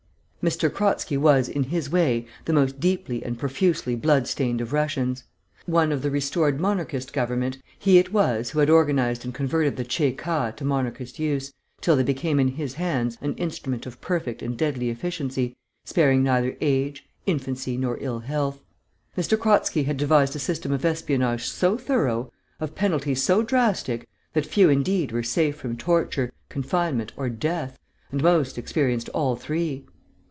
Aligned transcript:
M. 0.43 0.49
Kratzky 0.49 1.17
was, 1.17 1.47
in 1.47 1.61
his 1.65 1.91
way, 1.91 2.25
the 2.45 2.51
most 2.53 2.79
deeply 2.79 3.23
and 3.23 3.37
profusely 3.37 3.93
blood 3.95 4.27
stained 4.27 4.59
of 4.59 4.73
Russians. 4.73 5.23
One 5.67 5.91
of 5.91 6.01
the 6.01 6.09
restored 6.09 6.59
Monarchist 6.59 7.13
government, 7.13 7.59
he 7.77 7.99
it 7.99 8.11
was 8.11 8.49
who 8.49 8.57
had 8.57 8.67
organised 8.67 9.23
and 9.23 9.35
converted 9.35 9.77
the 9.77 9.83
Tche 9.85 10.17
ka 10.17 10.49
to 10.49 10.65
Monarchist 10.65 11.19
use, 11.19 11.53
till 11.79 11.95
they 11.95 12.01
became 12.01 12.39
in 12.39 12.47
his 12.47 12.73
hands 12.73 13.19
an 13.21 13.35
instrument 13.35 13.85
of 13.85 14.01
perfect 14.01 14.41
and 14.41 14.57
deadly 14.57 14.89
efficiency, 14.89 15.55
sparing 15.85 16.23
neither 16.23 16.57
age, 16.59 17.05
infancy, 17.27 17.77
nor 17.77 17.99
ill 18.01 18.21
health. 18.21 18.61
M. 19.15 19.21
Kratzky 19.37 19.83
had 19.83 19.95
devised 19.97 20.35
a 20.35 20.39
system 20.39 20.71
of 20.71 20.83
espionage 20.83 21.45
so 21.45 21.77
thorough, 21.77 22.31
of 22.59 22.73
penalties 22.73 23.21
so 23.21 23.43
drastic, 23.43 24.09
that 24.33 24.47
few 24.47 24.69
indeed 24.69 25.11
were 25.11 25.21
safe 25.21 25.57
from 25.57 25.77
torture, 25.77 26.31
confinement, 26.49 27.11
or 27.15 27.29
death, 27.29 27.77
and 28.11 28.23
most 28.23 28.57
experienced 28.57 29.07
all 29.09 29.35
three. 29.35 29.85